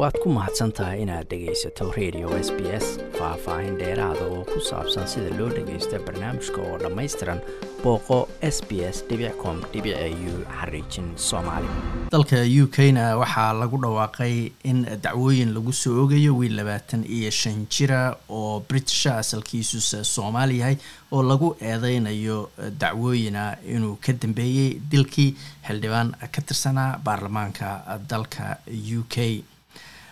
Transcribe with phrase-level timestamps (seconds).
[0.00, 2.86] waad ku mahadsan tahay inaad dhegaysato radio s b s
[3.18, 7.40] faah-faahin dheeraada oo ku saabsan sida loo dhagaysto barnaamijka oo dhammaystiran
[7.82, 8.18] booqo
[8.54, 8.98] s b s
[9.42, 11.68] com u xariijin soomaali.
[12.14, 14.34] Dalka u k na waxaa lagu dhawaaqay
[14.70, 20.76] in dacwooyin lagu soo ogayo wiil labaatan iyo shan jira oo britisha asalkiisusa soomaali yahay
[21.12, 22.38] oo lagu eedeynayo
[22.82, 23.44] dacwooyina
[23.74, 25.30] inuu ka dambeeyey dilkii
[25.68, 27.68] xildhibaan ka tirsanaa baarlamaanka
[28.12, 28.56] dalka
[28.98, 29.44] u k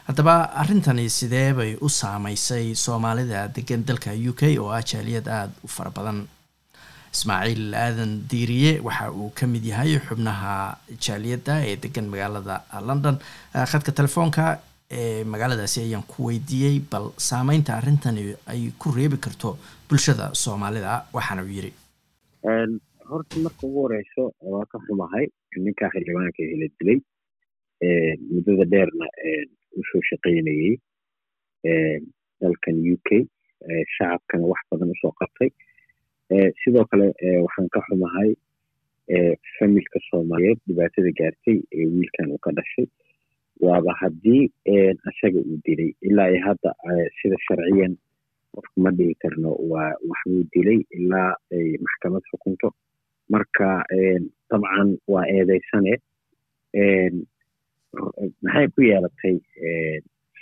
[0.08, 5.52] haddaba arrintani sidee bay u saameysay soomaalida degan dalka u k oo ah jaaliyad aada
[5.64, 6.18] u fara badan?
[7.14, 10.54] Ismaaciil aadan diiriye waxa uu ka mid yahay xubnaha
[11.06, 12.56] jaaliyadda ee degan magaalada
[12.88, 13.16] london.
[13.70, 14.44] Khadka telefoonka
[14.98, 21.42] ee magaaladaasi ayaan ku weydiiyey bal saameynta arrintani ay ku reebi karto bulshada soomaalida waxaana
[21.46, 21.72] uu yidhi.
[23.10, 24.22] Horta marka ugu horeyso
[24.52, 25.26] waa ka xumahay
[25.64, 26.98] ninkaa xildhibaanka la dilay
[28.32, 29.06] muddada dheerna
[29.76, 30.74] u soo shaqaynayey
[32.40, 33.26] dalkan u k
[33.96, 35.50] shacabkana wax badan u soo qabtay.
[36.62, 37.06] Sidoo kale
[37.44, 38.30] waxaan ka xumahay
[39.58, 42.86] familka soomaaliyeed dhibaatada gaartay ee wiilkan uu ka dhashay.
[43.66, 44.44] Waaba haddii
[45.10, 46.70] isaga uu dilay ilaa iyo hadda
[47.20, 47.94] sida sharciyan
[48.54, 52.68] qofka ma dhigi karno waa waxbuu dilay ilaa ay maxkamad xukunto.
[53.32, 53.68] Marka
[54.50, 55.94] dabcan waa eedeysane
[58.42, 59.36] maxay ku yeelatay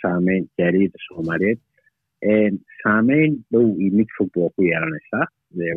[0.02, 1.60] saameyn jaaliyadda soomaaliyeed?
[2.82, 5.26] Saameyn dhow iyo mid fog waa ku yeelanaysaa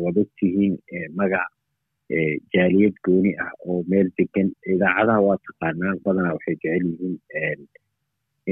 [0.04, 0.74] waad ogtihiin
[1.18, 1.48] magac
[2.54, 7.60] jaaliyad gooni ah oo meel degan idaacadaha waa taqaanaa badanaa waxay jecel yihiin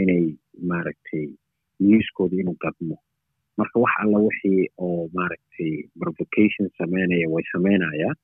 [0.01, 0.25] inay
[0.71, 1.27] maaragtay
[1.89, 2.97] newskooda inuu gadmo
[3.59, 8.17] marka wax alla wixii oo maaragtay provocation sameynaya way sameynayaan.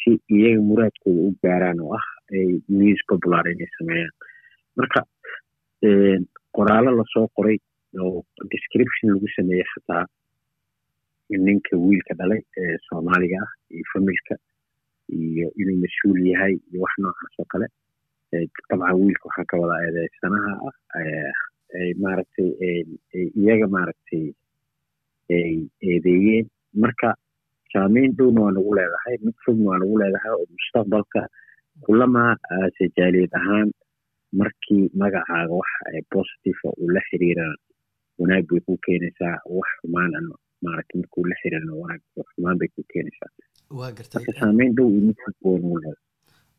[0.00, 2.46] Si iyaga muraadkooda u gaaraan oo ah ay
[2.78, 4.14] news popular inay sameeyaan
[4.78, 5.00] marka
[6.56, 7.58] qoraallo la soo qoray
[8.04, 10.04] oo description lagu sameeyey xataa
[11.46, 14.34] ninka wiilka dhalay ee soomaaliga ah iyo familka
[15.18, 17.66] iyo inuu mas'uul yahay iyo wax noocaas oo kale
[18.32, 20.76] dabcan wiilka waxaa ka wada eedeysanaha ah
[21.80, 22.48] ay maaragtay
[23.40, 24.24] iyaga maaragtay
[25.36, 25.54] ay
[25.90, 26.46] eedeeyeen.
[26.82, 27.08] Marka
[27.72, 31.20] saameyn dhowna waa nagu leedahay mid fogna waa nagu leedahay oo mustaqbalka
[31.84, 33.68] kulamaa aase jaaliyad ahaan
[34.40, 35.70] markii magacaaga wax
[36.14, 37.56] positiva uu la xiriirana
[38.20, 40.12] wanaag bay ku keenaysaa wax xumaan
[40.64, 42.00] maaragtay markuu la xiriirana wanaag
[42.34, 43.30] xumaan bay ku keenaysaa.
[43.78, 45.18] Waa gartay marka saameyn dhow iyo mid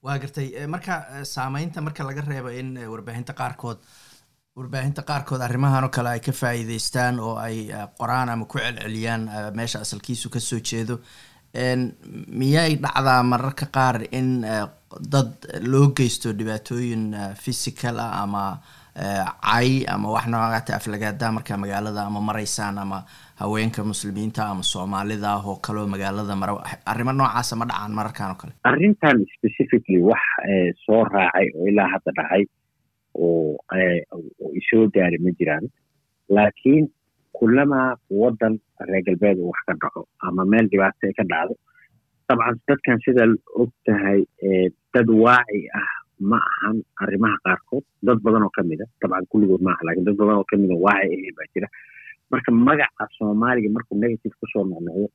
[0.06, 3.77] waa gartay marka saameynta marka laga reebo in warbaahinta qaarkood
[4.57, 7.57] warbaahinta qaarkood arrimahan oo kale ay ka faa'iideystaan oo ay
[8.00, 9.23] qoraan ama ku celceliyaan
[9.57, 10.95] meesha asalkiisu ka soo jeedo
[12.40, 14.29] miyay dhacdaa mararka qaar in
[15.13, 15.31] dad
[15.72, 17.03] loo geysto dhibaatooyin
[17.44, 18.44] physical ah ama
[18.97, 23.00] cay ama wax noocaata aflagaada marka magaalada ama maraysaan ama
[23.41, 26.53] haweenka muslimiinta ama soomaalida ah oo kaleo magaalada mara
[26.91, 28.53] arrimo noocaasa ma dhacaan mararkan oo kale?
[28.72, 30.24] Arrintan specifically wax
[30.85, 32.44] soo raacay oo ilaa hadda dhacay
[33.13, 33.57] oo
[34.62, 35.66] isoo gaari ma jiraan.
[36.35, 36.85] Laakiin
[37.39, 37.89] kulamaa
[38.21, 38.53] waddan
[38.89, 41.55] reer galbeed wax ka dhaco ama meel dhibaato ay ka dhacdo
[42.29, 43.23] dabcan dadkan sida
[43.61, 44.19] og tahay
[44.93, 45.89] dad waaci ah
[46.31, 50.17] ma ahan arrimaha qaarkood dad badan oo ka mid a dabcan kulligood maaha laakiin dad
[50.21, 51.67] badan oo ka mid a waaci ahayn baa jira
[52.31, 55.07] marka magaca soomaaliga markuu negative ku soo noqnoqdo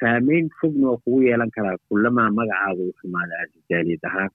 [0.00, 4.30] saameyn fogna waa kugu yeelan karaa kulamaa magacaaga uu xumaada aasijaaliyad ahaan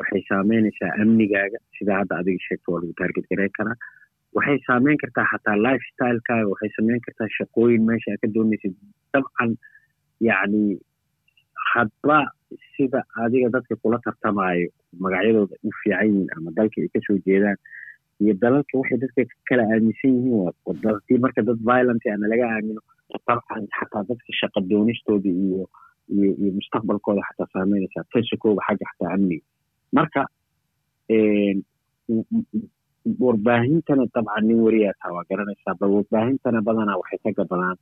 [0.00, 3.76] waxay saameynaysaa amnigaaga sida hadda adiga sheegto waa lagu taarget gareyn karaa
[4.36, 8.74] waxay saameyn kartaa xataa life stylekaaga waxay sameyn kartaa shaqooyin meesha aad ka doonaysid.
[9.12, 9.50] Dabcan
[10.28, 10.62] yacni
[11.72, 12.18] hadba
[12.76, 14.68] sida adiga dadka kula tartamaayo
[15.04, 17.58] magacyadooda u fiican yihiin ama dalka ay ka soo jeedaan
[18.22, 22.80] iyo dalalka waxay dadka kala aaminsan yihiin haddii marka dad violent ana laga aamino
[23.26, 25.62] dabcan xataa dadka shaqa doonistooda iyo
[26.16, 28.04] iyo iyo mustaqbalkooda xataa saameynaysaa.
[28.12, 29.44] Fesakooga xagga xataa amniga.
[29.96, 30.20] Marka
[33.14, 37.76] warbaahintana dabcan nin wariyaa taa waa garanaysaa bal warbaahintana badanaa waxay ka gadadaan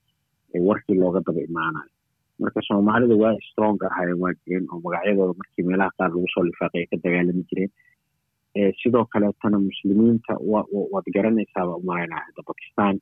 [0.69, 1.89] warkii looga daba imaanayo
[2.43, 6.81] marka soomaalida waa strong ahaayeen waa jireen oo magacyadooda markii meelaha qaar lagu soo lifaaqay
[6.85, 7.71] ay ka dagaalami jireen.
[8.81, 10.33] Sidoo kaleetana muslimiinta
[10.93, 12.95] waad garanaysaaba umaranaa hadda bakistan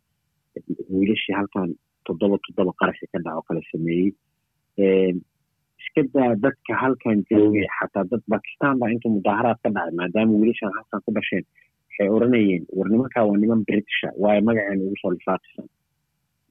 [0.95, 1.69] wiilashii halkan
[2.07, 4.11] toddoba toddoba qaraxi ka dhaco kala sameeyey.
[5.83, 10.73] Iska daa dadka halkan joogay xataa dad bakistan baa intuu mudaaharaad ka dhacay maadaama wiilashan
[10.79, 11.45] halkan ku dhasheen
[11.93, 12.89] waxay odhanayeen war
[13.29, 15.67] waa niman britisha waayo magaceena ugu soo lifaaqisan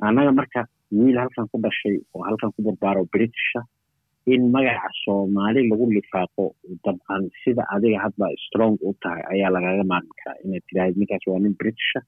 [0.08, 0.62] annaga marka
[1.00, 3.62] wiil halkan ku dhashay oo halkan ku barbaaro britisha
[4.34, 6.46] in magaca soomaali lagu lifaaqo
[6.86, 11.40] dabcan sida adiga hadba strong u tahay ayaa lagaga maarmi karaa inaad tiraahid ninkaas waa
[11.46, 12.00] nin britisha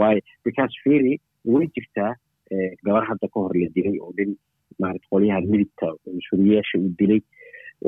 [0.00, 1.14] waayo because firi
[1.52, 2.12] way jirtaa
[2.86, 4.30] gabar hadda ka hor la dilay oo nin
[4.80, 5.86] maarata qolyaha midibka
[6.16, 7.20] mas'uuliyaasha uu dilay.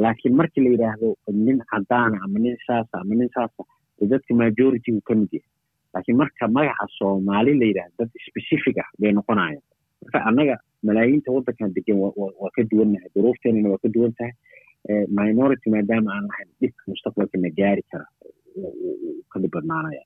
[0.02, 1.08] Laakiin markii la yidhaahdo
[1.46, 3.62] nin cadaana ama nin saasa ama nin saasa
[4.12, 5.48] dadka majority uu ka mid yahay.
[5.94, 9.62] Laakiin marka magaca soomaali la yidhahdo dad specific ah bay noqonayaan.
[10.02, 10.56] Marka annaga
[10.88, 14.32] malaayiinta waddankan degan waa ka duwannahay duruufteenana waa ka duwan tahay.
[15.20, 18.06] Minority maadaama aan lahayn dhibka mustaqbalka na gaari kara.
[19.32, 20.02] Ka dhib badnaanaya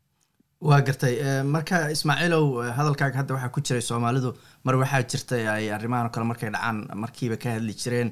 [0.68, 1.14] waa gartay.
[1.54, 2.44] Marka ismaaciilow
[2.78, 4.30] hadalkaaga hadda waxaa ku jiray soomaalidu
[4.66, 8.10] mar waxaa jirtay ay arrimahan o kale markay dhacaan markiiba ka hadli jireen.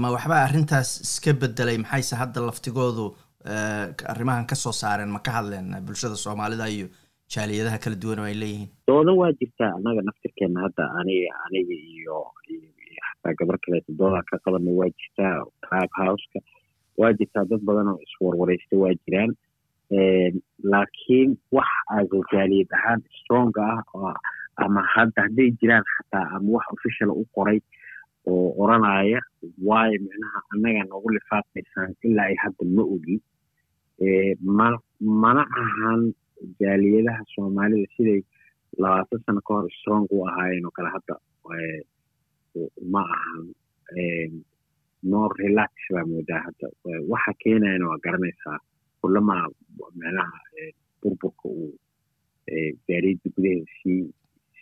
[0.00, 3.06] Ma waxba arrintaas iska bedelay maxayse hadda laftigoodu
[4.12, 6.86] arrimahan ka soo saareen ma ka hadleen bulshada soomaalida iyo
[7.34, 8.68] jaaliyadaha kala duwan oo ay leeyihiin?
[8.88, 12.16] Dooda waa jirtaa annaga naftirkeena hadda aniga aniga iyo
[13.06, 15.34] xataa gabar kaleeto doodaa ka qabanay waa jirtaa
[15.66, 16.38] tribe houseka
[17.00, 19.32] waa jirtaa dad badan oo iswarwareysta waa jiraan.
[20.72, 23.62] Laakiin wax ago jaaliyad ahaan stronga
[23.94, 24.14] ah
[24.64, 27.58] ama hadda hadday jiraan xataa ama wax official u qoray
[28.26, 29.20] oo oranaya
[29.68, 33.16] waayo micnaha annaga noogu lifaaqaysaan ilaa ay hadda ma ogi
[35.22, 36.12] mana ahan
[36.60, 38.20] jaaliyadaha soomaalida siday
[38.78, 41.14] labaatan sano ka hor strong u ahaayeen oo kale hadda.
[42.92, 43.44] Ma ahan
[45.02, 46.66] more relax baa moodaa hadda.
[47.12, 48.58] Waxa keenayana waa garanaysaa
[49.00, 49.36] kulama
[49.96, 50.38] micnaha
[51.02, 51.72] burburka uu
[52.88, 54.02] jaaliyadda gudaheeda sii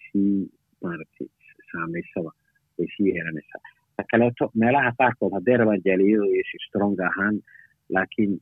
[0.03, 0.49] sii
[0.83, 1.29] maaragtay
[1.73, 2.31] saameysaba
[2.79, 3.61] way sii yeelanaysaa
[3.97, 7.37] ta kaleeto meelaha qaarkood hadday rabaan jaaliyadooda iyo strong ahaan
[7.95, 8.33] laakiin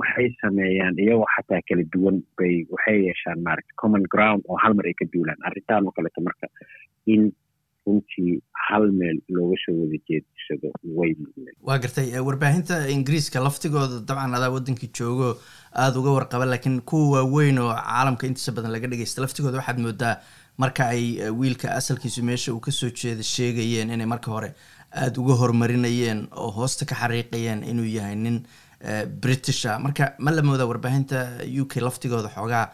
[0.00, 4.86] waxay sameeyaan iyagoo xataa kala duwan bay waxay yeeshaan maaragta common ground oo hal mar
[4.90, 5.38] ay ka duulaan.
[5.48, 6.46] Arrintan oo kaleeto marka
[7.14, 7.22] in
[7.86, 14.34] runtii hal meel looga soo wada jeedsado way muhiimeen waa gartay warbaahinta ingiriiska laftigooda dabcan
[14.38, 15.28] adaa waddankii joogo
[15.82, 20.14] aada uga warqaba laakiin kuwa waaweyn oo caalamka intiisa badan laga dhageysta laftigooda waxaad moodaa
[20.62, 21.04] marka ay
[21.40, 24.50] wiilka asalkiisu meesha uu ka soo jeeda sheegayeen inay marka hore
[25.02, 28.38] aada uga horumarinayeen oo hoosta ka xariiqayeen inuu yahay nin
[29.22, 29.78] britisha.
[29.84, 31.18] Marka ma la moodaa warbaahinta
[31.62, 32.66] u k laftigooda xoogaa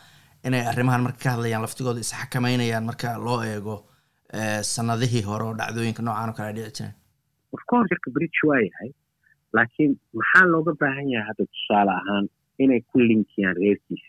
[0.47, 3.77] inay arrimahan marka ka hadlayaan laftigooda isxakameynayaan marka loo eego
[4.75, 6.95] sanadihii hore oo dhacdooyinka noocan oo kale ay dhici jireen?
[7.57, 8.91] Ofcourse jirka british waa yahay
[9.57, 12.27] laakiin maxaa looga baahan yahay hadda tusaale ahaan
[12.65, 14.09] inay ku linkiyaan reerkiisa?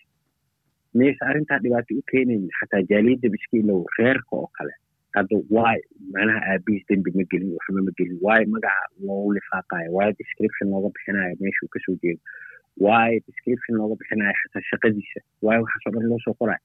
[0.98, 4.74] Mayse arrintaa dhibaato u keenayn xataa jaaliyadda biskiilow reerka oo kale
[5.16, 5.80] hadda waay
[6.14, 10.90] macnaha aabihiis dembi ma gelin waxba ma gelin waayo magaca loogu lifaaqayo waayo description looga
[10.96, 12.22] bixinayo meeshuu ka soo jeedo
[12.86, 16.64] waayo description looga bixinayo xataa shaqadiisa waayo waxaasoo dhan loo soo qorayo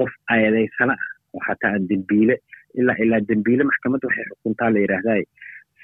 [0.00, 2.36] qof ayadeysana ah oo xataa aan dembiile
[2.80, 5.22] ilaa ilaa dembiile maxkamadda waxay xukuntaa la yidhaahday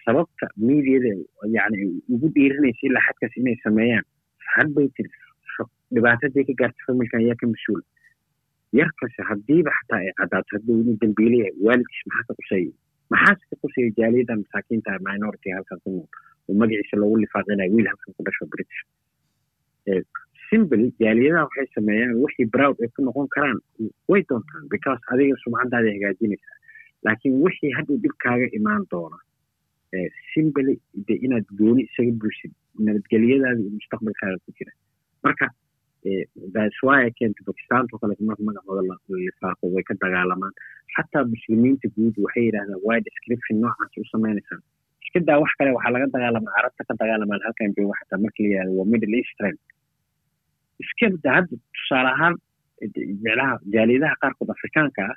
[0.07, 1.13] sababta mediada
[1.59, 1.79] yani
[2.15, 4.07] ugu dhiirinaysa ilaa xadkaas inay sameeyaan
[4.55, 5.11] had bay tiri
[5.97, 7.85] dhibaatadii ka gaarta familkan ayaa ka mas'uula
[8.81, 12.71] yarkase haddiiba xataa ay caddaato hadduu inuu dembiile yahay waalidkiis maxaa ka quseeyay
[13.15, 16.09] maxaase ka quseeyay jaaliyadda masaakiinta minority halkan ku nool
[16.49, 18.81] oo magaciisa loogu lifaaqinayo wiil halkan ku dhasho british
[20.51, 23.59] simple jaaliyadaha waxay sameeyaan wixii browd ay ku noqon karaan
[24.13, 26.59] way doontaan because adiga sumcadaada hagaajinaysaa
[27.07, 29.19] laakiin wixii hadduu dhibkaaga imaan doona
[30.35, 30.73] simple
[31.09, 32.53] de inaad gooni isaga buusid
[32.87, 34.73] nabadgelyadaada iyo mustaqbalkaaga ku jira
[35.27, 35.47] marka
[36.57, 38.83] daswaya keenta bakistaanta oo kaleeto marka magacooda
[39.27, 40.55] lifaaqo way ka dagaalamaan
[40.97, 44.61] xataa muslimiinta guud waxay yidhahdaan waa description noocaas u sameynaysaan
[45.05, 48.49] iska daa wax kale waxaa laga dagaalamaa carabta ka dagaalamaan halkan jooga xataa marka la
[48.53, 49.57] yidhahdo waa middle eastern
[50.85, 52.35] iska da hadda tusaale ahaan
[53.25, 55.17] micnaha jaaliyadaha qaarkood afrikaanka ah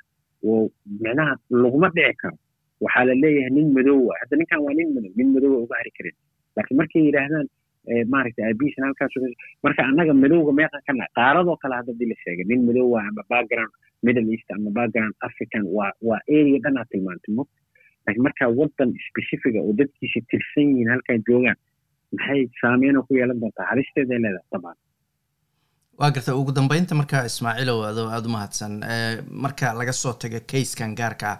[0.50, 0.58] oo
[1.04, 2.36] micnaha laguma dhici karo
[2.84, 6.16] waxaa la leeyahay nin madoowa hadda ninkan waa nin madow nin madoowa uga hari karin
[6.56, 7.46] laakiin markay yidhaahdaan
[8.14, 9.14] maaragtay aabihiisna halkaas
[9.66, 13.72] marka annaga madowga meeqan ka nahay qaaradoo kale hadda la sheegay nin madoowa ama background
[14.06, 17.44] middle east ama background african waa waa area dhan aad tilmaantay mo
[18.06, 21.58] laakiin markaa waddan specifica oo dadkiisa tirsan yihiin halkan joogaan
[22.16, 24.76] maxay saameynoo ku yeelan doontaa halisteeday leedahay dabcan
[26.00, 28.72] waa garta ugu dambeynta marka ismaaciilow adoo aada u mahadsan
[29.44, 31.38] marka laga soo tago kayskan gaarka ah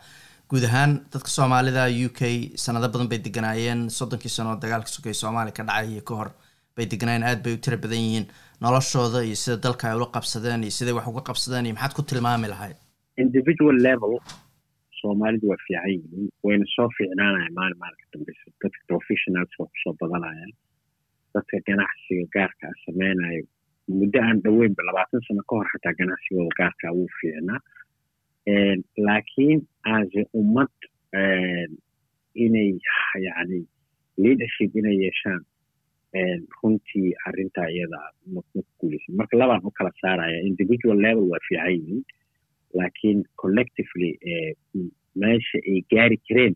[0.50, 2.20] guud ahaan dadka soomaalida u k
[2.64, 6.30] sanado badan bay deganaayeen soddonkii sano oo dagaalka sokay soomaaliya ka dhacay iyo ka hor
[6.76, 8.26] bay deganaayeen aad bay u tira badan yihiin
[8.64, 12.02] noloshooda iyo sida dalka ay ula qabsadeen iyo siday wax uga qabsadeen iyo maxaad ku
[12.10, 12.76] tilmaami lahayd?
[13.24, 14.12] Individual level
[15.00, 16.28] soomaalidu waa fiican yihiin.
[16.44, 20.52] Wayna soo fiicnaanaya maalin maalinka dambeysa dadka professionals waa ku soo badanayaan.
[21.34, 23.44] Dadka ganacsiga gaarka ah sameynayo
[24.00, 27.60] muddo aan dhoweynba labaatan sano ka hor xataa ganacsigooda gaarkaa wuu fiicnaa
[29.06, 29.60] laakiin
[29.94, 30.72] aase ummad
[32.44, 32.70] inay
[33.26, 33.58] yani
[34.24, 35.40] leadership inay yeeshaan
[36.62, 37.98] runtii arrintaa iyada
[38.34, 38.40] ma
[38.80, 42.02] guuleysan marka labaan u kala saaraya individual level waa fiican yihiin
[42.78, 44.10] laakiin collectively
[45.22, 46.54] meesha ay gaari kareen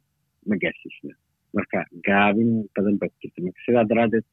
[0.49, 1.15] ma gaarsiisna.
[1.57, 4.27] Marka gaabin badan baa ku jirta marka sidaa daraaddeed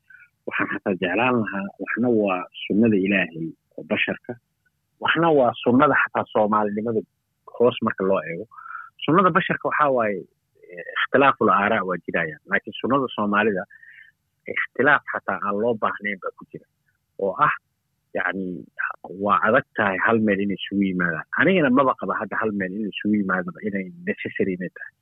[0.47, 3.47] waxaan xataa jeclaan lahaa waxna waa sunnada ilaahay
[3.77, 4.33] oo basharka
[5.03, 7.01] waxna waa sunnada xataa soomaalinimada
[7.59, 8.45] hoos marka loo eego
[9.05, 10.19] sunnada basharka waxaa waaye
[10.99, 13.63] ikhtilaaful aaraa waa jirayaan laakiin sunnada soomaalida
[14.53, 16.65] ikhtilaaf xataa aan loo baahnayn baa ku jira
[17.25, 17.53] oo ah
[18.17, 18.45] yani
[19.23, 21.25] waa adag tahay hal meel inay isugu yimaadaan.
[21.41, 24.93] Anigana maba qaba hadda hal meel in isugu yimaadaba inay necessary inay tahay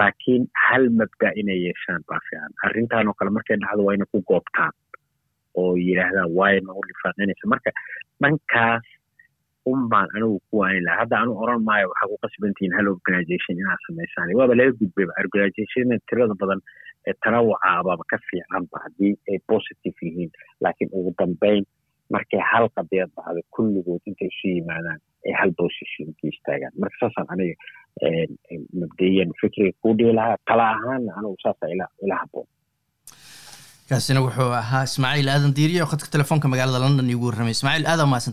[0.00, 2.52] laakiin hal mabda inay yeeshaan baa fiican.
[2.66, 4.72] Arrintan oo kale markay dhacdo waa inay ku goobtaan
[5.60, 7.44] oo yidhaahdaan waay nagu lifaaqinaysa?
[7.52, 7.70] Marka
[8.22, 8.86] dhankaas
[9.72, 13.54] un baan anigu ku waani lahaa hadda anu oran maayo waxaa ku qasbantihiin hal organization
[13.62, 16.60] inaad samaysaan waaba laga gudbayba organizationna tirada badan
[17.10, 20.30] ee tanawuca ababa ka fiicanba haddii ay positive yihiin.
[20.64, 21.62] Laakiin ugu dambeyn
[22.14, 26.72] markay hal qadiyad dhacdo kulligood intay isu yimaadaan ay hal position ka istaagaan.
[26.82, 27.54] Marka saasaan aniga
[28.80, 31.64] mabdayan fikriga kuu dhihi lahaa tala ahaanna anigu saasa
[32.04, 32.46] ila haboon
[33.90, 37.54] kaasina wuxuu ahaa ismaaciil aadan diiriye oo khadka telefoonka magaalada london iigu warramay.
[37.58, 38.32] Ismaaciil aadan mahadsan